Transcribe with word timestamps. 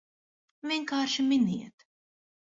Vienkārši 0.69 1.25
miniet! 1.33 1.85